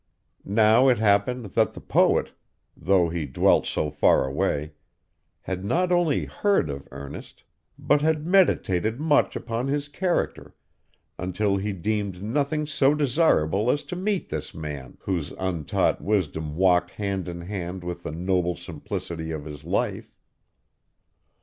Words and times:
Now 0.43 0.87
it 0.87 0.97
happened 0.97 1.45
that 1.53 1.75
the 1.75 1.79
poet, 1.79 2.31
though 2.75 3.09
he 3.09 3.27
dwelt 3.27 3.67
so 3.67 3.91
far 3.91 4.25
away, 4.25 4.71
had 5.41 5.63
not 5.63 5.91
only 5.91 6.25
heard 6.25 6.71
of 6.71 6.87
Ernest, 6.89 7.43
but 7.77 8.01
had 8.01 8.25
meditated 8.25 8.99
much 8.99 9.35
upon 9.35 9.67
his 9.67 9.87
character, 9.87 10.55
until 11.19 11.55
he 11.57 11.71
deemed 11.71 12.23
nothing 12.23 12.65
so 12.65 12.95
desirable 12.95 13.69
as 13.69 13.83
to 13.83 13.95
meet 13.95 14.29
this 14.29 14.55
man, 14.55 14.97
whose 15.01 15.33
untaught 15.37 16.01
wisdom 16.01 16.55
walked 16.55 16.89
hand 16.89 17.29
in 17.29 17.41
hand 17.41 17.83
with 17.83 18.01
the 18.01 18.11
noble 18.11 18.55
simplicity 18.55 19.29
of 19.29 19.45
his 19.45 19.63
life. 19.63 20.15